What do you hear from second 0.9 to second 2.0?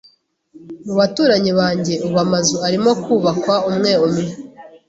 baturanyi banjye,